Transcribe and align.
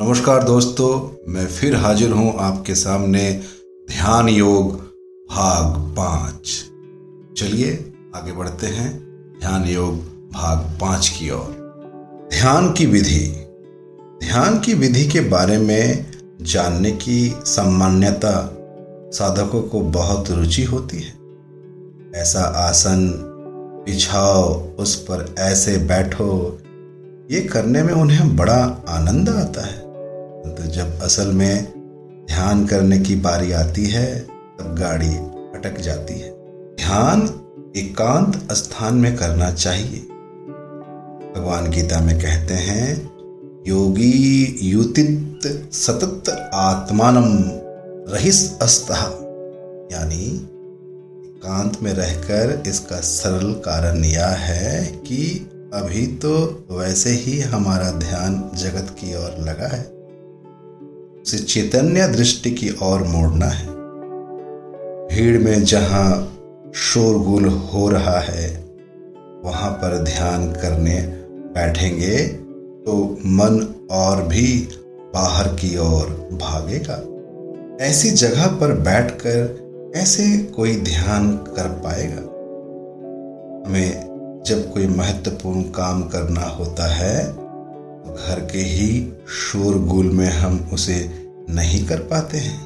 नमस्कार 0.00 0.42
दोस्तों, 0.42 1.24
मैं 1.32 1.46
फिर 1.46 1.76
हाजिर 1.76 2.10
हूँ 2.10 2.34
आपके 2.38 2.74
सामने 2.74 3.42
ध्यान 3.88 4.28
योग 4.28 4.72
भाग 5.30 5.96
पाँच। 5.96 6.64
चलिए 7.38 7.92
आगे 8.16 8.32
बढ़ते 8.32 8.66
हैं, 8.66 8.98
ध्यान 9.40 9.64
योग 9.64 9.94
भाग 10.32 10.58
पाँच 10.80 11.08
की 11.08 11.30
ओर। 11.30 12.28
ध्यान 12.30 12.72
की 12.72 12.86
विधि। 12.86 13.48
ध्यान 14.24 14.58
की 14.58 14.74
विधि 14.74 15.08
के 15.08 15.20
बारे 15.20 15.58
में 15.58 16.06
जानने 16.42 16.90
की 16.90 17.34
सामान्यता 17.44 18.56
साधकों 19.12 19.62
को 19.62 19.80
बहुत 19.80 20.30
रुचि 20.30 20.64
होती 20.64 20.96
है। 20.96 21.12
ऐसा 22.22 22.40
आसन, 22.40 23.08
बिछाओ, 23.86 24.68
उस 24.78 24.96
पर 24.96 25.34
ऐसे 25.38 25.76
बैठो, 25.76 26.58
ये 27.30 27.40
करने 27.40 27.82
में 27.82 27.94
उन्हें 27.94 28.36
बड़ा 28.36 28.84
आनंद 28.88 29.28
आता 29.28 29.66
है। 29.66 29.87
तो 30.54 30.66
जब 30.66 31.02
असल 31.02 31.26
में 31.26 31.64
ध्यान 32.26 32.66
करने 32.66 32.98
की 32.98 33.16
बारी 33.16 33.52
आती 33.52 33.84
है, 33.86 34.20
तब 34.60 34.76
गाड़ी 34.80 35.14
अटक 35.58 35.80
जाती 35.80 36.14
है। 36.14 36.30
ध्यान 36.76 37.22
एकांत 37.76 38.52
स्थान 38.52 38.94
में 38.94 39.16
करना 39.16 39.52
चाहिए। 39.52 40.00
भगवान 41.36 41.70
गीता 41.70 42.00
में 42.00 42.18
कहते 42.18 42.54
हैं, 42.54 43.10
योगी 43.66 44.58
युतित 44.62 45.70
सतत 45.72 46.50
आत्मानम 46.54 47.38
रहिस 48.14 48.58
अस्तः 48.58 49.00
यानी 49.92 50.24
एकांत 51.26 51.82
में 51.82 51.92
रहकर 51.92 52.62
इसका 52.66 53.00
सरल 53.00 53.52
कारण 53.52 54.04
यह 54.04 54.26
है 54.26 54.86
कि 54.86 55.50
अभी 55.74 56.06
तो 56.06 56.66
वैसे 56.70 57.10
ही 57.10 57.40
हमारा 57.40 57.90
ध्यान 57.90 58.50
जगत 58.54 58.96
की 59.00 59.14
ओर 59.14 59.36
लगा 59.38 59.76
है। 59.76 59.97
उसे 61.22 61.38
चैतन्य 61.38 62.06
दृष्टि 62.08 62.50
की 62.50 62.70
ओर 62.82 63.02
मोड़ना 63.02 63.46
है। 63.46 63.66
भीड़ 65.08 65.38
में 65.38 65.64
जहाँ 65.64 66.10
शोरगुल 66.74 67.44
हो 67.44 67.88
रहा 67.88 68.18
है, 68.20 68.48
वहाँ 69.44 69.70
पर 69.72 69.98
ध्यान 70.04 70.50
करने 70.52 71.00
बैठेंगे 71.54 72.16
तो 72.84 72.96
मन 73.26 73.60
और 73.90 74.22
भी 74.22 74.68
बाहर 75.14 75.48
की 75.54 75.76
ओर 75.78 76.06
भागेगा। 76.42 77.02
ऐसी 77.84 78.10
जगह 78.10 78.46
पर 78.60 78.72
बैठकर 78.80 79.46
कैसे 79.94 80.26
कोई 80.56 80.74
ध्यान 80.82 81.30
कर 81.48 81.68
पाएगा। 81.84 82.22
हमें 83.66 84.42
जब 84.46 84.72
कोई 84.72 84.86
महत्वपूर्ण 84.86 85.62
काम 85.72 86.02
करना 86.08 86.44
होता 86.48 86.86
है 86.94 87.16
घर 88.16 88.40
के 88.52 88.58
ही 88.58 89.12
शोरगुल 89.28 90.06
में 90.06 90.30
हम 90.30 90.70
उसे 90.72 90.98
नहीं 91.50 91.86
कर 91.86 91.98
पाते 91.98 92.38
हैं। 92.38 92.60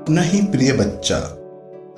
अपना 0.00 0.22
ही 0.22 0.42
प्रिय 0.42 0.72
बच्चा 0.72 1.18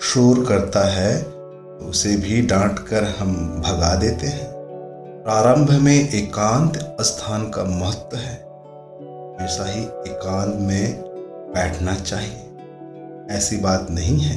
शोर 0.01 0.45
करता 0.49 0.85
है 0.89 1.23
तो 1.23 1.87
उसे 1.87 2.17
भी 2.17 2.41
डांट 2.43 2.79
कर 2.79 3.05
हम 3.05 3.63
भगा 3.67 3.95
देते 3.95 4.27
हैं। 4.27 4.47
प्रारंभ 5.25 5.71
में 5.71 6.09
एकांत 6.09 6.97
स्थान 7.01 7.51
का 7.51 7.65
महत्व 7.65 8.17
है। 8.17 8.35
ऐसा 9.47 9.71
ही 9.71 9.83
एकांत 9.83 10.55
में 10.55 11.03
बैठना 11.55 11.95
चाहिए। 11.95 12.45
ऐसी 13.31 13.57
बात 13.57 13.87
नहीं 13.91 14.19
है। 14.21 14.37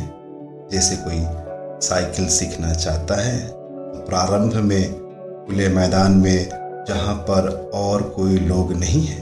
जैसे 0.71 0.95
कोई 0.95 1.19
साइकिल 1.87 2.27
सीखना 2.27 2.73
चाहता 2.73 3.15
है 3.15 3.47
तो 3.47 4.05
प्रारंभ 4.09 4.55
में 4.55 4.93
खुले 5.45 5.67
मैदान 5.67 6.11
में 6.11 6.60
जहाँ 6.87 7.15
पर 7.15 7.71
और 7.73 8.01
कोई 8.01 8.37
लोग 8.37 8.73
नहीं 8.73 9.05
है, 9.05 9.21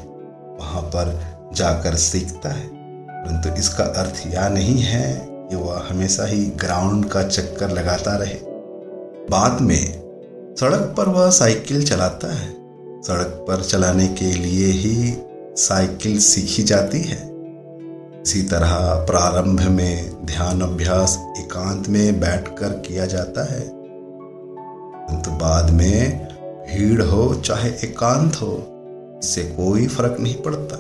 वहाँ 0.60 0.82
पर 0.82 1.40
जाकर 1.54 1.96
सीखता 1.96 2.50
है। 2.50 2.68
परंतु 3.10 3.60
इसका 3.60 3.84
अर्थ 3.84 4.28
यह 4.28 4.48
नहीं 4.48 4.82
है 4.82 5.28
कि 5.30 5.56
वह 5.56 5.88
हमेशा 5.90 6.26
ही 6.26 6.46
ग्राउंड 6.46 7.10
का 7.10 7.24
चक्कर 7.24 7.70
लगाता 7.70 8.16
रहे। 8.16 8.36
बाद 9.30 9.62
में 9.62 10.00
सड़क 10.60 10.94
पर 10.98 11.10
वह 11.10 11.30
साइकिल 11.30 11.86
चलाता 11.86 12.36
है। 12.36 12.60
सड़क 13.02 13.46
पर 13.48 13.64
चलाने 13.64 14.08
के 14.08 14.26
लिए 14.26 14.68
ही 14.68 15.18
साइकिल 15.58 16.20
सीखी 16.20 16.64
जाती 16.64 17.02
है। 17.02 17.30
इसी 18.22 18.44
तरह 18.44 18.78
प्रारंभ 19.06 19.62
में 19.62 20.26
ध्यान 20.26 20.62
अभ्यास 20.62 21.20
एकांत 21.38 21.90
में 21.90 22.20
बैठकर 22.20 22.70
किया 22.70 23.06
जाता 23.06 23.54
है। 23.54 23.70
परंतु 25.06 25.32
बाद 25.32 25.70
में 25.70 26.29
भीड़ 26.70 27.02
हो, 27.02 27.36
चाहे 27.36 27.70
एकांत 27.70 28.36
हो, 28.36 28.52
इससे 29.24 29.42
कोई 29.42 29.88
फ़र्क 29.88 30.18
नहीं 30.20 30.36
पड़ता। 30.36 30.76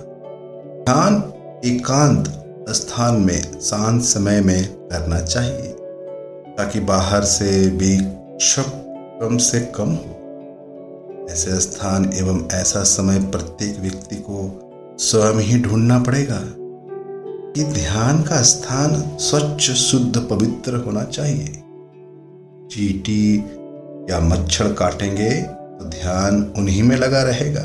ध्यान 0.83 1.33
एकांत 1.65 2.45
स्थान 2.69 3.15
में, 3.15 3.59
शांत 3.59 4.01
समय 4.01 4.41
में 4.41 4.65
करना 4.65 5.21
चाहिए, 5.21 5.75
ताकि 6.57 6.79
बाहर 6.79 7.23
से 7.23 7.69
भी 7.69 7.97
शक 8.39 8.71
कम 9.21 9.37
से 9.37 9.59
कम 9.59 9.89
हो। 9.89 11.27
ऐसे 11.31 11.59
स्थान 11.59 12.13
एवं 12.13 12.47
ऐसा 12.51 12.83
समय 12.83 13.19
प्रत्येक 13.19 13.79
व्यक्ति 13.79 14.15
को 14.15 14.69
स्वयं 14.99 15.39
ही 15.39 15.61
ढूंढना 15.61 15.99
पड़ेगा 15.99 16.41
कि 17.55 17.63
ध्यान 17.63 18.23
का 18.23 18.41
स्थान 18.41 19.17
स्वच्छ, 19.17 19.71
शुद्ध, 19.71 20.27
पवित्र 20.29 20.75
होना 20.75 21.03
चाहिए। 21.03 21.63
चीटी 22.71 23.37
या 24.09 24.19
मच्छर 24.19 24.73
काटेंगे 24.73 25.58
तो 25.79 25.85
ध्यान 25.85 26.41
उन्हीं 26.57 26.83
में 26.83 26.95
लगा 26.95 27.21
रहेगा। 27.23 27.61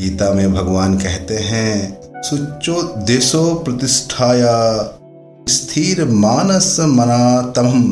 गीता 0.00 0.32
में 0.34 0.52
भगवान 0.54 0.96
कहते 0.98 1.34
हैं 1.34 2.00
सुचो 2.22 2.82
देशो 3.06 3.54
प्रतिष्ठाया, 3.54 4.56
स्थिर 5.48 6.04
मानस 6.04 6.76
मनातम 6.80 7.82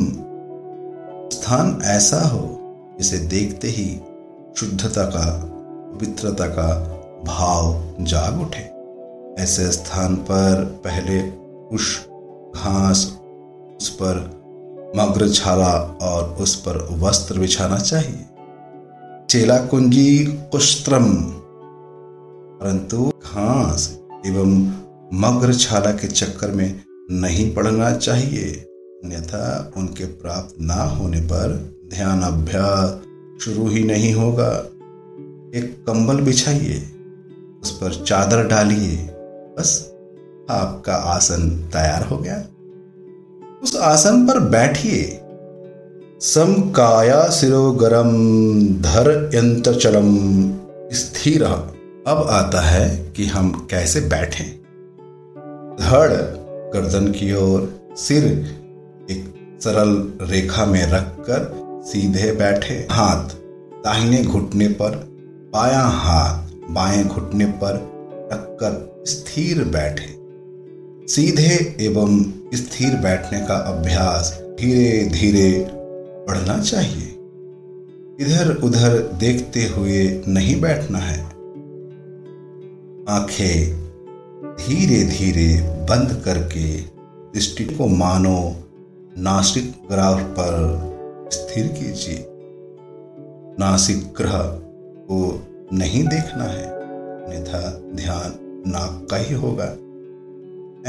स्थान 1.33 1.81
ऐसा 1.85 2.21
हो 2.29 2.45
जिसे 2.99 3.19
देखते 3.19 3.69
ही 3.69 3.89
शुद्धता 4.57 5.05
का, 5.05 5.27
पवित्रता 5.93 6.47
का 6.47 6.69
भाव 7.25 7.95
जाग 8.01 8.41
उठे। 8.41 8.69
ऐसे 9.43 9.71
स्थान 9.73 10.17
पर 10.17 10.65
पहले 10.85 11.21
उस 11.77 11.99
घास, 12.57 13.07
उस 13.81 13.89
पर 14.03 14.17
मग्र 14.97 15.29
छाला 15.29 15.73
और 16.03 16.37
उस 16.41 16.55
पर 16.57 16.87
वस्त्र 17.01 17.39
बिछाना 17.39 17.79
चाहिए। 17.79 18.25
चेला 19.31 19.59
कुंजी 19.59 20.25
कुश्त्रम 20.53 21.15
परंतु 22.61 23.09
घास 23.09 23.99
एवं 24.27 24.55
मग्र 25.15 25.55
छाला 25.55 25.91
के 25.93 26.07
चक्कर 26.07 26.51
में 26.51 26.81
नहीं 27.11 27.55
पड़ना 27.55 27.91
चाहिए। 27.93 28.53
अन्यथा 29.05 29.73
उनके 29.77 30.05
प्राप्त 30.05 30.55
ना 30.61 30.75
होने 30.75 31.21
पर 31.21 31.77
ध्यान 31.91 32.23
अभ्यास 32.23 33.01
शुरू 33.45 33.69
ही 33.69 33.85
नहीं 33.85 34.15
होगा। 34.15 34.49
एक 35.59 35.85
कंबल 35.87 36.21
बिछाइए, 36.21 36.79
उस 37.63 37.71
पर 37.71 38.05
चादर 38.05 38.47
डालिए, 38.47 38.97
बस 39.59 39.93
आपका 40.51 40.95
आसन 40.95 41.51
तैयार 41.73 42.05
हो 42.05 42.19
गया। 42.19 42.45
उस 43.63 43.77
आसन 43.77 44.27
पर 44.27 44.41
बैठिए। 44.41 45.21
सम 46.21 46.73
सिरोगरम 47.31 48.13
धर 48.83 49.31
यंत्र 49.35 49.75
चलम 49.75 50.09
स्थिर। 50.93 51.45
अब 52.07 52.27
आता 52.31 52.61
है 52.61 53.13
कि 53.17 53.27
हम 53.27 53.69
कैसे 53.71 54.01
बैठे। 54.01 54.45
धड़ 55.85 56.13
गर्दन 56.75 57.13
की 57.13 57.35
ओर, 57.35 57.81
सिर 57.97 58.25
एक 59.11 59.35
सरल 59.61 60.13
रेखा 60.31 60.65
में 60.65 60.93
रखकर 60.93 61.53
सीधे 61.87 62.33
बैठे। 62.33 62.89
हाथ 62.91 63.29
दाहिने 63.85 64.25
घुटने 64.25 64.69
पर, 64.69 65.09
बाया 65.53 65.81
हाथ 65.81 66.49
बाएँ 66.71 67.05
घुटने 67.05 67.47
पर 67.47 67.75
रखकर 68.33 69.05
स्थिर 69.07 69.65
बैठे। 69.65 70.19
सीधे 71.15 71.77
एवं 71.81 72.25
स्थिर 72.55 72.95
बैठने 72.95 73.41
का 73.41 73.55
अभ्यास 73.55 74.41
धीरे 74.61 75.07
धीरे 75.07 75.78
बढ़ना 76.29 76.59
चाहिए। 76.59 77.15
इधर 78.21 78.61
उधर 78.65 78.99
देखते 78.99 79.67
हुए 79.67 80.23
नहीं 80.29 80.61
बैठना 80.61 80.99
है। 80.99 81.25
आँखें 83.09 83.89
धीरे 84.45 85.05
धीरे 85.05 85.63
बंद 85.63 86.23
करके 86.25 86.81
दृष्टि 87.35 87.65
को 87.65 87.87
मानो, 87.87 88.57
नासिक 89.19 89.71
ग्राफ 89.71 90.21
पर 90.21 90.83
स्थिर 91.33 91.67
कीजिए। 91.67 92.27
नासिक 93.61 93.99
ग्रह 94.17 94.39
को 95.11 95.43
नहीं 95.73 96.05
देखना 96.05 96.45
है, 96.45 96.67
अन्यथा 96.67 97.83
ध्यान 97.95 98.39
नाक 98.67 99.09
का 99.11 99.17
ही 99.17 99.35
होगा। 99.35 99.77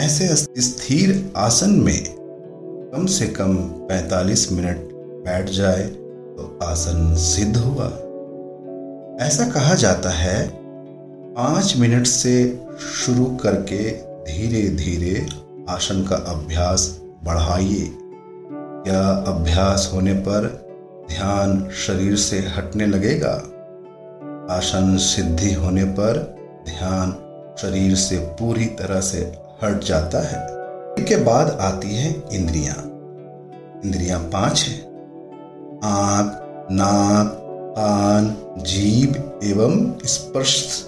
ऐसे 0.02 0.36
स्थिर 0.62 1.32
आसन 1.36 1.70
में 1.70 2.16
कम 2.96 3.06
से 3.06 3.28
कम 3.28 3.58
45 3.58 4.52
मिनट 4.52 4.99
बैठ 5.26 5.50
जाए 5.50 5.84
तो 5.84 6.60
आसन 6.64 7.16
सिद्ध 7.16 7.58
हुआ 7.58 7.86
ऐसा 9.26 9.46
कहा 9.52 9.76
जाता 9.76 10.10
है, 10.10 10.50
पाँच 11.34 11.78
मिनट 11.78 12.06
से 12.06 12.66
शुरू 12.80 13.26
करके 13.26 13.92
धीरे 14.24 14.70
धीरे 14.70 15.28
आसन 15.70 16.04
का 16.04 16.16
अभ्यास 16.16 17.02
बढ़ाइए। 17.24 17.86
या 18.88 19.10
अभ्यास 19.28 19.92
होने 19.94 20.14
पर 20.14 20.48
ध्यान 21.10 21.70
शरीर 21.70 22.16
से 22.16 22.40
हटने 22.40 22.86
लगेगा। 22.86 23.34
आसन 24.56 24.98
सिद्धि 24.98 25.54
होने 25.54 25.84
पर 25.84 26.38
ध्यान 26.66 27.12
शरीर 27.62 27.96
से 27.96 28.18
पूरी 28.18 28.66
तरह 28.66 29.02
से 29.02 29.20
हट 29.64 29.84
जाता 29.84 30.20
है। 30.20 30.46
इसके 30.96 31.16
बाद 31.16 31.58
आती 31.62 31.96
है 31.96 32.24
इंद्रियाँ। 32.34 32.76
इंद्रियाँ 33.86 34.20
पाँच 34.20 34.66
है। 34.70 34.89
आँख 35.84 36.42
नाक 36.72 37.40
कान 37.78 38.36
जीभ 38.58 39.40
एवं 39.44 40.00
स्पर्श। 40.06 40.86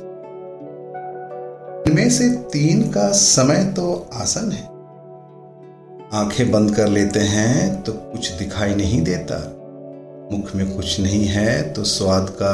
इनमें 1.87 2.09
से 2.09 2.29
तीन 2.29 2.81
का 2.91 3.11
समय 3.11 3.63
तो 3.63 4.09
आसन 4.13 4.51
है। 4.51 4.63
आँखें 6.13 6.51
बंद 6.51 6.75
कर 6.75 6.87
लेते 6.87 7.19
हैं 7.19 7.83
तो 7.83 7.93
कुछ 7.93 8.31
दिखाई 8.31 8.75
नहीं 8.75 9.01
देता। 9.01 9.37
मुख 10.31 10.55
में 10.55 10.75
कुछ 10.75 10.99
नहीं 10.99 11.25
है 11.25 11.73
तो 11.73 11.83
स्वाद 11.83 12.29
का 12.29 12.53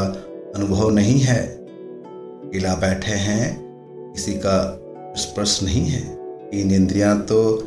अनुभव 0.55 0.89
नहीं 0.89 1.19
है। 1.19 1.47
अकेला 1.47 2.75
बैठे 2.75 3.11
हैं, 3.11 3.57
किसी 4.13 4.33
का 4.33 4.79
स्पर्श 5.17 5.63
नहीं 5.63 5.85
है। 5.85 6.17
इन 6.53 6.71
इंद्रियाँ 6.71 7.21
तो 7.21 7.59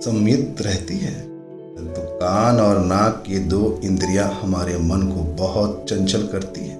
संमित 0.00 0.56
रहती 0.60 0.98
है। 0.98 1.37
तो 1.78 2.02
कान 2.18 2.60
और 2.60 2.78
नाक 2.80 3.24
ये 3.28 3.38
दो 3.38 3.80
इंद्रियाँ 3.84 4.28
हमारे 4.42 4.76
मन 4.78 5.02
को 5.06 5.22
बहुत 5.36 5.84
चंचल 5.88 6.26
करती 6.26 6.60
है। 6.60 6.76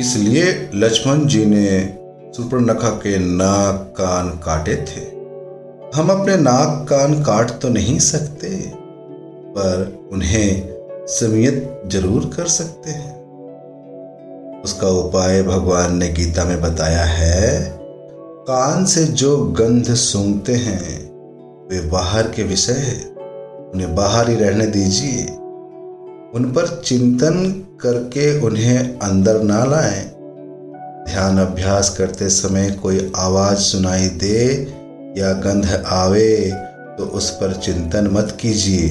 इसलिए 0.00 0.70
लक्ष्मण 0.74 1.26
जी 1.26 1.44
ने 1.46 1.66
सुपर्णखा 2.36 2.90
के 2.98 3.18
नाक 3.18 3.94
कान 3.98 4.28
काटे 4.38 4.74
थे। 4.86 5.04
हम 5.96 6.08
अपने 6.10 6.36
नाक 6.36 6.86
कान 6.88 7.22
काट 7.22 7.50
तो 7.62 7.68
नहीं 7.68 7.98
सकते, 8.00 8.48
पर 9.56 10.08
उन्हें 10.12 11.06
समियत 11.10 11.82
ज़रूर 11.86 12.30
कर 12.36 12.46
सकते 12.48 12.90
हैं। 12.90 13.12
उसका 14.62 14.88
उपाय 14.98 15.42
भगवान 15.42 15.96
ने 15.96 16.08
गीता 16.08 16.44
में 16.44 16.60
बताया 16.60 17.04
है, 17.04 17.60
कान 18.48 18.84
से 18.84 19.04
जो 19.04 19.36
गंध 19.58 19.94
सूंघते 19.94 20.54
हैं, 20.54 20.98
वे 21.68 21.80
बाहर 21.90 22.30
के 22.30 22.42
विषय 22.42 22.72
है। 22.72 23.13
उन्हें 23.74 23.94
बाहर 23.94 24.30
ही 24.30 24.36
रहने 24.36 24.66
दीजिए। 24.66 25.24
उन 26.34 26.52
पर 26.56 26.82
चिंतन 26.84 27.44
करके 27.80 28.40
उन्हें 28.40 28.98
अंदर 28.98 29.42
ना 29.42 29.64
लाएँ। 29.64 30.04
ध्यान 31.04 31.38
अभ्यास 31.38 31.96
करते 31.98 32.28
समय 32.28 32.70
कोई 32.70 33.12
आवाज़ 33.16 33.58
सुनाई 33.58 34.08
दे 34.08 34.38
या 35.18 35.32
गंध 35.32 35.84
आवे 35.86 36.50
तो 36.98 37.04
उस 37.04 37.30
पर 37.30 37.54
चिंतन 37.54 38.08
मत 38.12 38.36
कीजिए। 38.40 38.88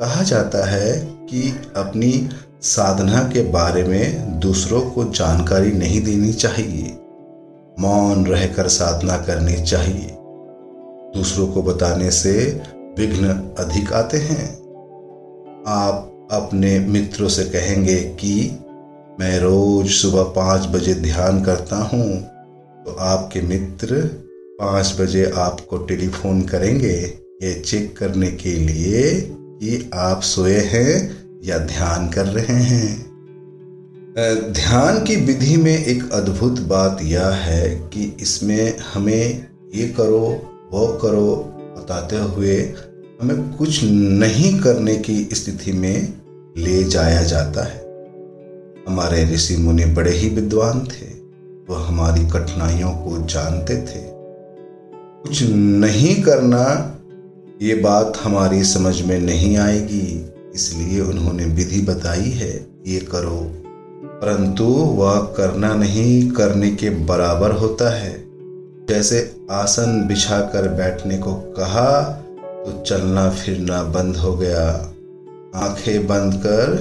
कहा 0.00 0.22
जाता 0.22 0.66
है 0.66 0.92
कि 1.30 1.48
अपनी 1.76 2.28
साधना 2.62 3.22
के 3.32 3.42
बारे 3.42 3.84
में 3.84 4.38
दूसरों 4.40 4.80
को 4.80 5.04
जानकारी 5.04 5.72
नहीं 5.72 6.02
देनी 6.04 6.32
चाहिए। 6.32 6.96
मौन 7.80 8.26
रहकर 8.26 8.68
साधना 8.68 9.16
करनी 9.16 9.56
चाहिए। 9.62 10.16
दूसरों 11.16 11.46
को 11.46 11.62
बताने 11.62 12.10
से 12.10 12.32
विघ्न 12.98 13.28
अधिक 13.58 13.92
आते 13.92 14.18
हैं। 14.18 14.46
आप 15.68 16.28
अपने 16.32 16.78
मित्रों 16.80 17.28
से 17.28 17.44
कहेंगे 17.44 17.96
कि 18.20 18.34
मैं 19.20 19.38
रोज 19.40 19.88
सुबह 19.90 20.22
पाँच 20.36 20.66
बजे 20.66 20.94
ध्यान 20.94 21.42
करता 21.44 21.76
हूँ 21.84 22.06
तो 22.86 22.96
आपके 23.02 23.40
मित्र 23.40 24.00
पाँच 24.60 24.96
बजे 25.00 25.24
आपको 25.36 25.78
टेलीफोन 25.78 26.42
करेंगे। 26.42 26.94
ये 27.42 27.52
चेक 27.60 27.96
करने 27.96 28.30
के 28.32 28.54
लिए 28.56 29.10
कि 29.22 29.90
आप 29.94 30.20
सोए 30.24 30.58
हैं 30.64 30.92
या 31.44 31.58
ध्यान 31.66 32.08
कर 32.08 32.26
रहे 32.26 32.60
हैं। 32.62 33.04
ध्यान 34.52 35.02
की 35.04 35.16
विधि 35.16 35.56
में 35.56 35.76
एक 35.76 36.10
अद्भुत 36.12 36.60
बात 36.68 36.98
यह 37.02 37.28
है 37.40 37.68
कि 37.88 38.04
इसमें 38.20 38.78
हमें 38.94 39.46
ये 39.74 39.88
करो, 39.88 40.20
वो 40.72 40.86
करो 41.02 41.52
बताते 41.76 42.16
हुए 42.16 42.74
हमें 43.20 43.52
कुछ 43.56 43.84
नहीं 43.84 44.60
करने 44.60 44.96
की 44.96 45.28
स्थिति 45.32 45.72
में 45.72 46.12
ले 46.56 46.84
जाया 46.84 47.22
जाता 47.22 47.64
है। 47.64 47.86
हमारे 48.88 49.34
ऋषि 49.34 49.56
मुनि 49.56 49.84
बड़े 49.84 50.10
ही 50.10 50.28
विद्वान 50.28 50.80
थे। 50.80 51.16
वह 51.70 51.86
हमारी 51.86 52.28
कठिनाइयों 52.30 52.90
को 52.90 53.26
जानते 53.26 53.76
थे। 53.76 54.16
कुछ 55.22 55.42
नहीं 55.52 56.22
करना, 56.22 56.92
ये 57.62 57.74
बात 57.74 58.18
हमारी 58.22 58.64
समझ 58.64 59.02
में 59.02 59.20
नहीं 59.20 59.56
आएगी। 59.56 60.32
इसलिए 60.54 61.00
उन्होंने 61.00 61.44
विधि 61.44 61.80
बताई 61.80 62.30
है, 62.30 62.66
ये 62.86 62.98
करो। 62.98 63.62
परंतु 64.06 64.64
वह 64.64 65.20
करना 65.20 65.74
नहीं 65.74 66.30
करने 66.30 66.70
के 66.70 66.90
बराबर 66.90 67.52
होता 67.52 67.94
है। 67.94 68.25
जैसे 68.88 69.36
आसन 69.50 70.04
बिछाकर 70.08 70.68
बैठने 70.68 71.18
को 71.18 71.34
कहा 71.34 72.02
तो 72.66 72.82
चलना 72.82 73.30
फिरना 73.30 73.82
बंद 73.82 74.16
हो 74.16 74.36
गया। 74.36 74.68
आँखें 75.54 76.06
बंद 76.06 76.34
कर 76.34 76.74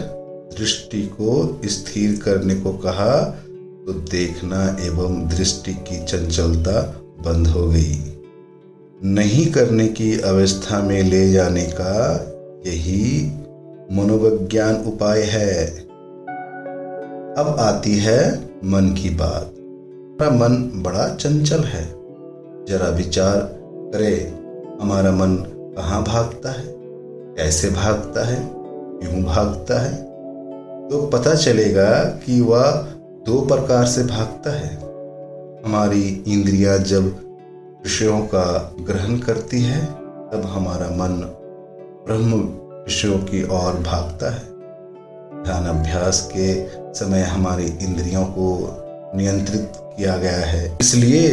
दृष्टि 0.59 1.01
को 1.01 1.61
स्थिर 1.65 2.19
करने 2.25 2.55
को 2.55 2.73
कहा 2.73 3.23
तो 3.85 3.93
देखना 3.93 4.77
एवं 4.79 5.27
दृष्टि 5.27 5.73
की 5.73 6.05
चंचलता 6.05 6.81
बंद 7.25 7.47
हो 7.47 7.67
गई। 7.67 7.97
नहीं 9.03 9.51
करने 9.51 9.87
की 9.87 10.19
अवस्था 10.19 10.79
में 10.79 11.03
ले 11.03 11.31
जाने 11.31 11.65
का 11.81 11.95
यही 12.67 13.31
मनोविज्ञान 13.91 14.75
उपाय 14.75 15.21
है। 15.21 15.65
अब 17.37 17.57
आती 17.59 17.97
है 17.97 18.49
मन 18.65 18.95
की 19.01 19.09
बात। 19.09 19.51
हमारा 20.21 20.49
मन 20.49 20.83
बड़ा 20.83 21.15
चंचल 21.15 21.63
है। 21.63 21.85
जरा 22.65 22.89
विचार 22.89 23.39
करे, 23.93 24.33
हमारा 24.81 25.11
मन 25.11 25.35
कहाँ 25.77 26.03
भागता 26.03 26.51
है? 26.51 26.65
कैसे 27.37 27.69
भागता 27.69 28.25
है? 28.25 28.49
क्यों 28.53 29.23
भागता 29.23 29.81
है? 29.81 29.95
तो 30.89 31.07
पता 31.07 31.35
चलेगा 31.35 32.03
कि 32.03 32.41
वह 32.41 32.71
दो 33.25 33.41
प्रकार 33.41 33.85
से 33.85 34.03
भागता 34.03 34.51
है। 34.51 34.75
हमारी 35.65 36.23
इंद्रियाँ 36.27 36.77
जब 36.77 37.03
विषयों 37.83 38.19
का 38.19 38.75
ग्रहण 38.79 39.17
करती 39.17 39.61
है, 39.61 39.85
तब 40.29 40.41
हमारा 40.45 40.87
मन 40.87 41.21
ब्रह्म 42.07 42.33
विषयों 42.83 43.17
की 43.17 43.43
ओर 43.43 43.73
भागता 43.73 44.31
है। 44.31 44.43
ध्यान 45.43 45.65
अभ्यास 45.65 46.31
के 46.37 46.67
समय 46.93 47.21
हमारी 47.21 47.65
इंद्रियों 47.65 48.25
को 48.25 48.77
नियंत्रित 49.15 49.71
किया 49.97 50.15
गया 50.17 50.45
है। 50.45 50.65
इसलिए 50.81 51.29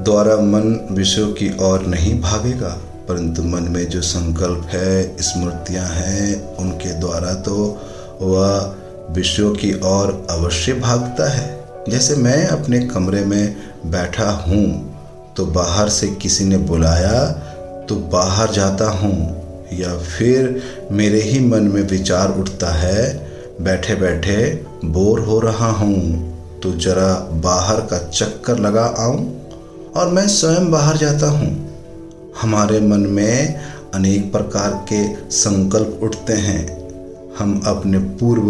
द्वारा 0.00 0.36
मन 0.36 0.78
विषयों 0.90 1.28
की 1.32 1.48
ओर 1.62 1.86
नहीं 1.86 2.20
भागेगा, 2.20 2.68
परंतु 3.08 3.42
मन 3.44 3.68
में 3.70 3.84
जो 3.90 4.00
संकल्प 4.02 4.66
है, 4.68 5.16
स्मृतियाँ 5.22 5.86
हैं, 5.86 6.56
उनके 6.56 6.92
द्वारा 7.00 7.34
तो 7.42 7.56
वह 8.20 9.14
विषयों 9.14 9.52
की 9.54 9.72
ओर 9.86 10.26
अवश्य 10.30 10.72
भागता 10.74 11.30
है। 11.30 11.52
जैसे 11.88 12.16
मैं 12.16 12.46
अपने 12.48 12.80
कमरे 12.88 13.24
में 13.24 13.56
बैठा 13.86 14.30
हूँ 14.42 14.66
तो 15.36 15.46
बाहर 15.46 15.88
से 15.88 16.06
किसी 16.16 16.44
ने 16.44 16.56
बुलाया 16.58 17.24
तो 17.88 17.96
बाहर 18.12 18.52
जाता 18.52 18.90
हूँ, 18.90 19.16
या 19.72 19.96
फिर 19.98 20.62
मेरे 20.92 21.20
ही 21.22 21.40
मन 21.40 21.62
में 21.68 21.82
विचार 21.82 22.38
उठता 22.40 22.72
है 22.72 23.02
बैठे 23.60 23.94
बैठे 23.94 24.38
बोर 24.84 25.20
हो 25.20 25.40
रहा 25.40 25.70
हूँ। 25.72 26.33
तो 26.64 26.70
जरा 26.72 27.14
बाहर 27.32 27.80
का 27.80 27.98
चक्कर 27.98 28.58
लगा 28.58 28.84
आऊँ 28.98 29.48
और 29.96 30.08
मैं 30.08 30.26
स्वयं 30.28 30.70
बाहर 30.70 30.96
जाता 30.96 31.26
हूँ। 31.30 31.48
हमारे 32.42 32.80
मन 32.80 33.00
में 33.00 33.60
अनेक 33.94 34.32
प्रकार 34.32 34.70
के 34.92 35.30
संकल्प 35.30 36.00
उठते 36.02 36.32
हैं। 36.32 36.62
हम 37.38 37.60
अपने 37.66 37.98
पूर्व 37.98 38.42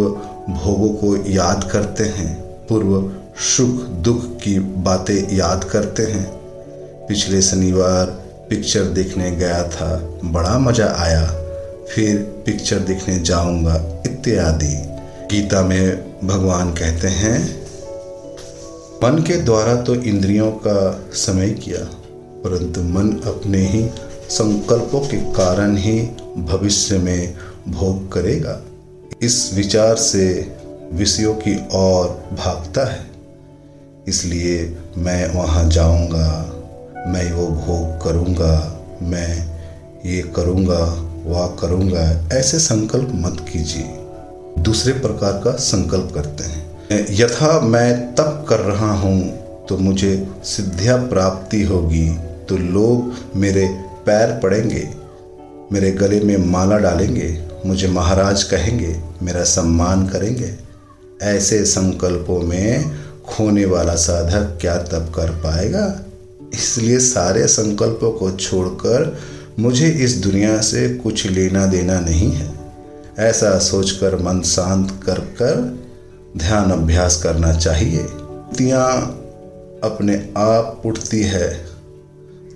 भोगों 0.53 0.89
को 0.89 1.31
याद 1.31 1.69
करते 1.73 2.05
हैं। 2.05 2.43
पूर्व 2.69 3.11
सुख 3.41 3.83
दुख 4.05 4.25
की 4.37 4.59
बातें 4.59 5.37
याद 5.37 5.65
करते 5.65 6.03
हैं। 6.03 6.25
पिछले 7.09 7.43
शनिवार 7.43 8.07
पिक्चर 8.51 8.81
देखने 8.81 9.31
गया 9.31 9.63
था, 9.69 9.97
बड़ा 10.25 10.59
मज़ा 10.59 10.95
आया। 10.99 11.27
फिर 11.95 12.17
पिक्चर 12.47 12.79
देखने 12.79 13.19
जाऊँगा 13.19 13.75
इत्यादि। 14.07 14.75
गीता 15.31 15.63
में 15.63 16.05
भगवान 16.25 16.71
कहते 16.71 17.09
हैं 17.09 17.64
मन 19.05 19.19
के 19.19 19.37
द्वारा 19.37 19.75
तो 19.83 19.95
इंद्रियों 19.95 20.51
का 20.67 21.09
समय 21.15 21.51
किया, 21.55 21.79
परंतु 22.45 22.83
मन 22.83 23.11
अपने 23.27 23.59
ही 23.67 23.83
संकल्पों 24.31 25.01
के 25.01 25.17
कारण 25.33 25.77
ही 25.77 26.01
भविष्य 26.39 26.99
में 26.99 27.35
भोग 27.69 28.13
करेगा। 28.13 28.61
इस 29.23 29.51
विचार 29.55 29.97
से 29.97 30.25
विषयों 30.93 31.35
की 31.35 31.55
ओर 31.75 32.09
भागता 32.33 32.85
है। 32.93 33.07
इसलिए 34.09 34.77
मैं 34.97 35.35
वहाँ 35.35 35.69
जाऊँगा, 35.71 36.31
मैं 37.07 37.33
वो 37.33 37.47
भोग 37.47 38.03
करूँगा, 38.05 38.57
मैं 39.03 39.33
ये 40.07 40.23
करूँगा 40.37 40.83
वह 41.27 41.47
करूँगा, 41.61 42.11
ऐसे 42.33 42.59
संकल्प 42.59 43.13
मत 43.15 43.47
कीजिए। 43.53 44.63
दूसरे 44.63 44.93
प्रकार 44.93 45.41
का 45.45 45.57
संकल्प 45.63 46.15
करते 46.15 46.45
हैं। 46.45 46.64
यथा 47.11 47.61
मैं 47.61 48.15
तप 48.15 48.45
कर 48.49 48.61
रहा 48.61 48.93
हूँ 48.93 49.67
तो 49.67 49.77
मुझे 49.79 50.13
सिद्धिया 50.45 50.97
प्राप्ति 50.97 51.63
होगी 51.63 52.09
तो 52.49 52.57
लोग 52.57 53.15
मेरे 53.37 53.67
पैर 54.07 54.39
पड़ेंगे, 54.41 54.89
मेरे 55.73 55.91
गले 55.91 56.21
में 56.21 56.37
माला 56.47 56.79
डालेंगे, 56.79 57.39
मुझे 57.67 57.89
महाराज 57.89 58.43
कहेंगे, 58.43 58.97
मेरा 59.23 59.45
सम्मान 59.45 60.07
करेंगे। 60.07 60.55
ऐसे 61.23 61.65
संकल्पों 61.65 62.41
में 62.43 62.91
खोने 63.27 63.65
वाला 63.65 63.95
साधक 63.95 64.59
क्या 64.61 64.77
तब 64.79 65.13
कर 65.15 65.31
पाएगा? 65.39 65.87
इसलिए 66.55 66.99
सारे 66.99 67.47
संकल्पों 67.47 68.11
को 68.13 68.31
छोड़कर 68.31 69.17
मुझे 69.59 69.89
इस 70.05 70.17
दुनिया 70.17 70.61
से 70.63 70.89
कुछ 70.95 71.27
लेना 71.27 71.65
देना 71.67 71.99
नहीं 72.01 72.31
है। 72.33 72.53
ऐसा 73.19 73.59
सोचकर 73.59 74.17
मन 74.17 74.41
शांत 74.43 74.91
कर 75.07 75.21
कर 75.41 75.84
ध्यान 76.37 76.71
अभ्यास 76.71 77.23
करना 77.23 77.53
चाहिए। 77.53 78.03
तियाँ 78.59 78.91
अपने 79.85 80.15
आप 80.37 80.83
उठती 80.87 81.23
है 81.23 81.49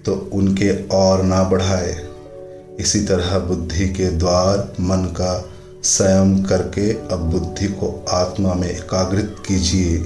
तो 0.04 0.14
उनके 0.32 0.70
और 0.88 1.22
ना 1.22 1.42
बढ़ाए। 1.42 1.96
इसी 2.80 3.00
तरह 3.00 3.38
बुद्धि 3.38 3.88
के 3.88 4.10
द्वार 4.10 4.58
मन 4.80 5.04
का 5.16 5.32
संयम 5.84 6.42
करके 6.42 6.90
अब 7.14 7.20
बुद्धि 7.30 7.66
को 7.72 8.04
आत्मा 8.10 8.54
में 8.54 8.68
एकाग्रित 8.68 9.36
कीजिए। 9.46 9.98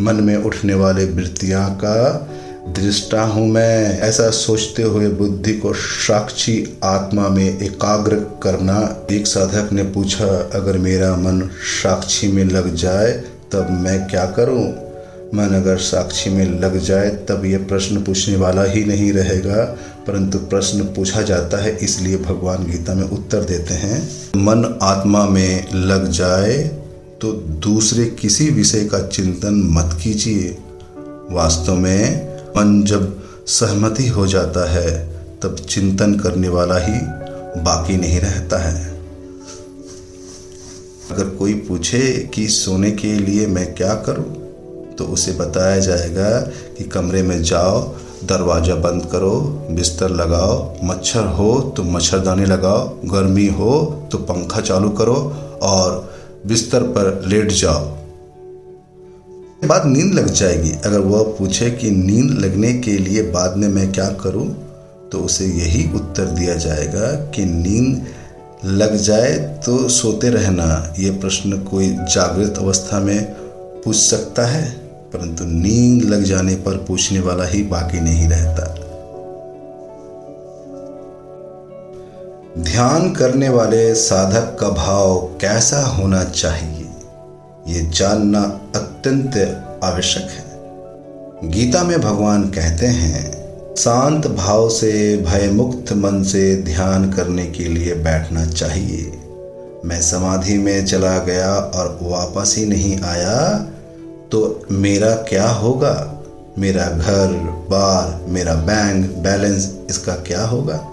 मन 0.00 0.14
में 0.14 0.36
उठने 0.36 0.74
वाले 0.74 1.04
वृत्तियाँ 1.04 1.70
का 1.74 1.96
दृष्टा 2.74 3.22
हूँ 3.22 3.46
मैं, 3.48 4.00
ऐसा 4.00 4.28
सोचते 4.30 4.82
हुए 4.82 5.08
बुद्धि 5.08 5.52
को 5.52 5.72
साक्षी 5.74 6.78
आत्मा 6.84 7.28
में 7.28 7.58
एकाग्र 7.60 8.16
करना। 8.42 9.06
एक 9.10 9.26
साधक 9.26 9.72
ने 9.72 9.82
पूछा, 9.82 10.26
अगर 10.54 10.78
मेरा 10.78 11.14
मन 11.16 11.40
साक्षी 11.82 12.28
में 12.28 12.44
लग 12.44 12.74
जाए, 12.74 13.10
तब 13.52 13.70
मैं 13.82 14.06
क्या 14.08 14.24
करूँ? 14.30 14.64
मन 15.34 15.54
अगर 15.54 15.76
साक्षी 15.76 16.30
में 16.30 16.60
लग 16.60 16.78
जाए, 16.78 17.08
तब 17.28 17.44
यह 17.44 17.66
प्रश्न 17.68 18.02
पूछने 18.02 18.36
वाला 18.36 18.64
ही 18.64 18.84
नहीं 18.84 19.12
रहेगा, 19.12 19.64
परंतु 20.06 20.38
प्रश्न 20.38 20.84
पूछा 20.86 21.22
जाता 21.22 21.62
है, 21.62 21.76
इसलिए 21.76 22.16
भगवान 22.18 22.66
गीता 22.66 22.94
में 22.94 23.04
उत्तर 23.04 23.44
देते 23.44 23.74
हैं, 23.74 24.02
मन 24.36 24.78
आत्मा 24.82 25.26
में 25.26 25.66
लग 25.74 26.10
जाए 26.10 26.56
तो 27.20 27.32
दूसरे 27.62 28.04
किसी 28.20 28.48
विषय 28.50 28.84
का 28.84 29.06
चिंतन 29.06 29.54
मत 29.70 29.98
कीजिए। 30.02 30.56
वास्तव 31.30 31.76
में 31.76 32.37
मन 32.58 32.82
जब 32.84 33.22
सहमति 33.48 34.06
हो 34.08 34.26
जाता 34.26 34.68
है, 34.70 34.90
तब 35.42 35.56
चिंतन 35.68 36.14
करने 36.14 36.48
वाला 36.48 36.78
ही 36.78 36.98
बाकी 37.62 37.96
नहीं 37.96 38.20
रहता 38.20 38.58
है। 38.58 38.86
अगर 41.10 41.28
कोई 41.36 41.54
पूछे 41.68 42.00
कि 42.34 42.46
सोने 42.48 42.90
के 42.90 43.14
लिए 43.14 43.46
मैं 43.46 43.74
क्या 43.74 43.94
करूँ 44.06 44.24
तो 44.96 45.04
उसे 45.04 45.32
बताया 45.32 45.78
जाएगा 45.78 46.30
कि 46.76 46.84
कमरे 46.84 47.22
में 47.22 47.42
जाओ, 47.42 47.80
दरवाज़ा 48.24 48.74
बंद 48.74 49.04
करो, 49.12 49.34
बिस्तर 49.70 50.10
लगाओ, 50.10 50.56
मच्छर 50.84 51.26
हो 51.28 51.60
तो 51.76 51.82
मच्छरदानी 51.84 52.44
लगाओ, 52.44 52.88
गर्मी 53.04 53.46
हो 53.48 54.08
तो 54.12 54.18
पंखा 54.18 54.60
चालू 54.60 54.90
करो 54.90 55.14
और 55.62 56.10
बिस्तर 56.46 56.82
पर 56.82 57.22
लेट 57.26 57.52
जाओ। 57.52 57.84
बाद 59.68 59.86
नींद 59.86 60.14
लग 60.14 60.26
जाएगी। 60.30 60.70
अगर 60.84 61.00
वह 61.00 61.22
पूछे 61.38 61.70
कि 61.70 61.90
नींद 61.90 62.30
लगने 62.40 62.72
के 62.74 62.96
लिए 62.98 63.22
बाद 63.32 63.56
में 63.56 63.68
मैं 63.68 63.90
क्या 63.92 64.08
करूँ 64.20 64.46
तो 65.12 65.18
उसे 65.18 65.46
यही 65.46 65.84
उत्तर 65.94 66.26
दिया 66.34 66.54
जाएगा 66.56 67.10
कि 67.30 67.44
नींद 67.44 68.06
लग 68.64 68.94
जाए 68.96 69.32
तो 69.66 69.76
सोते 69.88 70.30
रहना। 70.30 70.94
ये 70.98 71.10
प्रश्न 71.20 71.58
कोई 71.60 71.88
जागृत 72.06 72.58
अवस्था 72.58 73.00
में 73.00 73.24
पूछ 73.84 73.96
सकता 73.96 74.46
है, 74.46 74.64
परंतु 75.12 75.44
नींद 75.44 76.04
लग 76.04 76.22
जाने 76.24 76.54
पर 76.56 76.76
पूछने 76.78 77.20
वाला 77.20 77.44
ही 77.44 77.62
बाकी 77.64 78.00
नहीं 78.00 78.28
रहता। 78.28 78.74
ध्यान 82.62 83.10
करने 83.14 83.48
वाले 83.48 83.94
साधक 83.94 84.56
का 84.60 84.68
भाव 84.74 85.18
कैसा 85.40 85.84
होना 85.88 86.24
चाहिए? 86.24 86.87
ये 87.68 87.90
जानना 87.94 88.42
अत्यंत 88.76 89.36
आवश्यक 89.84 90.22
है। 90.22 91.50
गीता 91.50 91.84
में 91.84 92.00
भगवान 92.00 92.42
कहते 92.42 92.86
हैं, 92.86 93.38
शांत 93.76 94.26
भाव 94.26 94.68
से, 94.68 95.16
भयमुक्त 95.16 95.92
मन 95.92 96.22
से 96.22 96.62
ध्यान 96.62 97.12
करने 97.12 97.46
के 97.46 97.64
लिए 97.64 97.94
बैठना 97.94 98.46
चाहिए। 98.46 99.12
मैं 99.84 100.02
समाधि 100.02 100.58
में 100.58 100.86
चला 100.86 101.18
गया 101.18 101.54
और 101.54 101.98
वापस 102.02 102.54
ही 102.58 102.66
नहीं 102.66 103.00
आया 103.00 103.58
तो 104.32 104.66
मेरा 104.70 105.14
क्या 105.14 105.48
होगा? 105.48 106.24
मेरा 106.58 106.86
घर, 106.86 107.32
बार, 107.70 108.30
मेरा 108.30 108.54
बैंक, 108.54 109.16
बैलेंस, 109.16 109.78
इसका 109.90 110.12
क्या 110.12 110.44
होगा? 110.46 110.88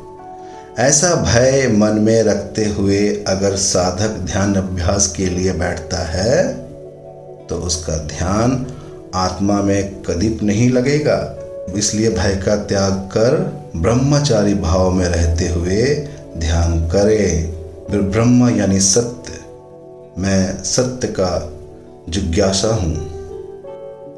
ऐसा 0.79 1.15
भय 1.15 1.67
मन 1.67 1.91
में 1.91 2.23
रखते 2.23 2.65
हुए 2.65 3.23
अगर 3.27 3.55
साधक 3.55 4.07
ध्यान 4.07 4.55
अभ्यास 4.55 5.07
के 5.07 5.25
लिए 5.25 5.51
बैठता 5.53 5.97
है 5.97 6.64
तो 7.49 7.55
उसका 7.55 7.97
ध्यान 7.97 8.67
आत्मा 9.15 9.61
में 9.61 10.03
कदीप 10.03 10.43
नहीं 10.43 10.69
लगेगा। 10.69 11.37
इसलिए 11.75 12.09
भय 12.09 12.41
का 12.45 12.55
त्याग 12.55 12.93
कर 12.93 13.61
ब्रह्मचारी 13.75 14.53
भाव 14.53 14.91
में 14.91 15.05
रहते 15.05 15.47
हुए 15.47 16.07
ध्यान 16.37 16.87
करे। 16.87 17.53
ब्रह्म 17.91 18.49
यानी 18.49 18.79
सत्य। 18.79 19.33
मैं 20.17 20.63
सत्य 20.63 21.07
का 21.07 21.53
जिज्ञासा 22.09 22.75
हूँ। 22.75 23.15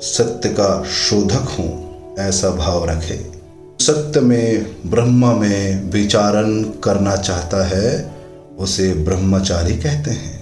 सत्य 0.01 0.49
का 0.49 0.83
शोधक 0.83 1.55
हूँ। 1.59 1.87
ऐसा 2.19 2.49
भाव 2.49 2.85
रखे। 2.85 3.31
सत्य 3.79 4.19
में 4.19 4.75
ब्रह्म 4.89 5.39
में 5.39 5.91
विचारण 5.91 6.63
करना 6.63 7.15
चाहता 7.15 7.65
है, 7.65 8.11
उसे 8.59 8.93
ब्रह्मचारी 8.93 9.73
कहते 9.77 10.11
हैं। 10.11 10.36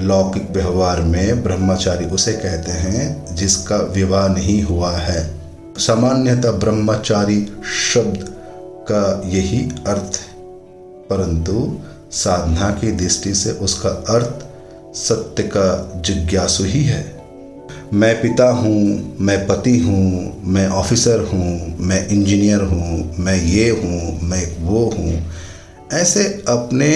लौकिक 0.00 0.50
व्यवहार 0.50 1.00
में 1.00 1.42
ब्रह्मचारी 1.42 2.04
उसे 2.04 2.32
कहते 2.32 2.72
हैं, 2.72 3.34
जिसका 3.34 3.76
विवाह 3.76 4.28
नहीं 4.28 4.62
हुआ 4.62 4.92
है। 4.92 5.38
सामान्यतः 5.78 6.50
ब्रह्मचारी 6.50 7.46
शब्द 7.94 8.24
का 8.90 9.22
यही 9.24 9.60
अर्थ 9.86 10.20
परंतु 11.10 11.80
साधना 12.12 12.70
की 12.70 12.92
दृष्टि 12.92 13.34
से 13.34 13.50
उसका 13.50 13.88
अर्थ 13.88 14.46
सत्य 14.96 15.42
का 15.42 16.02
जिज्ञासु 16.04 16.64
ही 16.64 16.82
है। 16.84 17.18
मैं 17.94 18.14
पिता 18.22 18.48
हूँ, 18.50 19.16
मैं 19.20 19.46
पति 19.46 19.78
हूँ, 19.78 20.42
मैं 20.44 20.68
ऑफिसर 20.68 21.20
हूँ, 21.20 21.76
मैं 21.80 22.08
इंजीनियर 22.08 22.62
हूँ, 22.62 23.16
मैं 23.18 23.36
ये 23.36 23.68
हूँ, 23.70 24.20
मैं 24.22 24.56
वो 24.60 24.84
हूँ। 24.98 25.32
ऐसे 25.92 26.44
अपने 26.48 26.90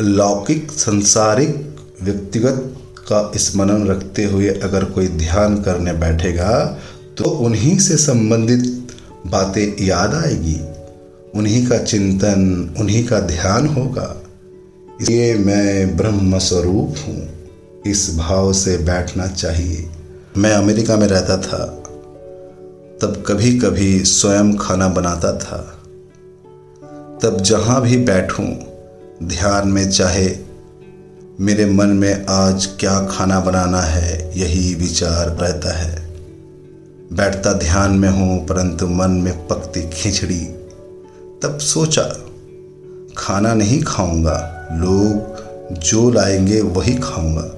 लौकिक, 0.00 0.72
संसारिक, 0.72 1.76
व्यक्तिगत 2.02 2.74
का 2.98 3.32
स्मरण 3.36 3.86
रखते 3.86 4.24
हुए 4.24 4.48
अगर 4.48 4.84
कोई 4.84 5.08
ध्यान 5.08 5.62
करने 5.62 5.92
बैठेगा 5.92 6.78
तो 7.18 7.24
उन्हीं 7.24 7.78
से 7.78 7.96
संबंधित 7.96 8.88
बातें 9.26 9.84
याद 9.84 10.14
आएगी। 10.14 10.60
उन्हीं 11.34 11.66
का 11.66 11.78
चिंतन, 11.78 12.74
उन्हीं 12.78 13.06
का 13.06 13.20
ध्यान 13.20 13.66
होगा। 13.66 14.22
इसलिए 15.00 15.34
मैं 15.34 15.96
ब्रह्म 15.96 16.38
स्वरूप 16.38 16.94
हूँ। 17.08 17.28
इस 17.86 18.16
भाव 18.16 18.52
से 18.52 18.76
बैठना 18.76 19.26
चाहिए। 19.26 19.90
मैं 20.36 20.52
अमेरिका 20.52 20.96
में 20.96 21.06
रहता 21.06 21.36
था। 21.36 21.66
तब 23.02 23.24
कभी 23.26 23.58
कभी 23.58 24.04
स्वयं 24.04 24.56
खाना 24.56 24.88
बनाता 24.88 25.32
था। 25.32 25.82
तब 27.22 27.40
जहाँ 27.40 27.82
भी 27.82 27.96
बैठूं 27.96 28.67
ध्यान 29.22 29.68
में 29.68 29.90
चाहे, 29.90 30.36
मेरे 31.40 31.66
मन 31.66 31.86
में 31.86 32.26
आज 32.26 32.66
क्या 32.80 33.06
खाना 33.06 33.40
बनाना 33.40 33.80
है, 33.80 34.38
यही 34.40 34.74
विचार 34.74 35.28
रहता 35.28 35.78
है। 35.78 36.08
बैठता 37.12 37.52
ध्यान 37.52 37.90
में 37.90 38.08
हूँ, 38.08 38.46
परंतु 38.46 38.86
मन 38.86 39.10
में 39.10 39.46
पकती 39.46 39.90
खिचड़ी। 39.92 40.44
तब 41.42 41.58
सोचा, 41.58 42.02
खाना 43.16 43.54
नहीं 43.54 43.82
खाऊँगा, 43.82 44.68
लोग 44.72 45.38
जो 45.74 46.10
लाएँगे 46.10 46.60
वही 46.60 46.94
खाऊँगा। 46.94 47.54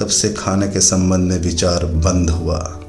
तब 0.00 0.06
से 0.06 0.32
खाने 0.32 0.68
के 0.68 0.80
संबंध 0.80 1.32
में 1.32 1.38
विचार 1.38 1.86
बंद 1.86 2.30
हुआ। 2.30 2.80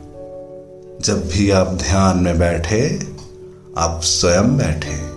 जब 1.01 1.29
भी 1.33 1.51
आप 1.51 1.67
ध्यान 1.67 2.17
में 2.17 2.39
बैठे, 2.39 2.99
आप 3.77 4.01
स्वयं 4.03 4.57
बैठे। 4.57 5.14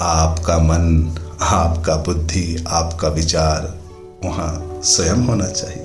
आपका 0.00 0.58
मन, 0.58 1.16
आपका 1.40 1.96
बुद्धि, 1.96 2.64
आपका 2.68 3.08
विचार 3.08 3.78
वहाँ 4.24 4.80
स्वयं 4.84 5.26
होना 5.26 5.46
चाहिए। 5.46 5.82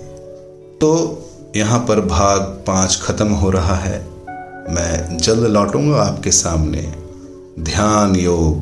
तो 0.82 1.20
यहाँ 1.55 1.79
पर 1.79 2.01
भाग 2.01 2.41
पाँच 2.41 3.01
खत्म 3.03 3.27
हो 3.27 3.50
रहा 3.50 3.75
है। 3.75 4.08
मैं 4.70 5.17
जल्द 5.17 5.43
लौटूँगा 5.43 6.03
आपके 6.03 6.32
सामने। 6.32 6.93
ध्यान 7.60 8.15
योग, 8.15 8.58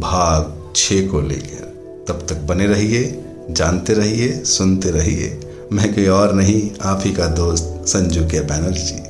भाग 0.00 0.72
छ 0.76 0.88
को 0.92 1.20
लेकर। 1.20 1.66
तब 2.08 2.26
तक 2.28 2.36
बने 2.36 2.66
रहिए, 2.66 3.24
जानते 3.50 3.92
रहिए, 3.92 4.44
सुनते 4.44 4.90
रहिए। 4.90 5.40
मैं 5.72 5.94
कोई 5.94 6.06
और 6.06 6.34
नहीं, 6.34 6.70
आप 6.82 7.00
ही 7.04 7.12
का 7.12 7.26
दोस्त 7.26 7.82
संजू 7.86 8.24
के 8.24 8.40
बैनर्जी 8.40 9.06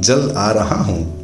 जल्द 0.00 0.34
आ 0.36 0.50
रहा 0.50 0.76
हूँ। 0.76 1.19